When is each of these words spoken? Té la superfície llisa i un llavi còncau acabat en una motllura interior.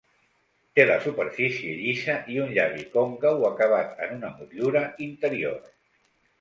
Té 0.77 0.85
la 0.91 0.95
superfície 1.03 1.73
llisa 1.81 2.15
i 2.35 2.39
un 2.45 2.49
llavi 2.57 2.87
còncau 2.97 3.47
acabat 3.53 4.03
en 4.09 4.17
una 4.19 4.35
motllura 4.41 4.85
interior. 5.11 5.65